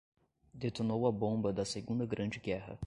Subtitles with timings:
[0.51, 2.79] Detonou a bomba da Segunda Grande Guerra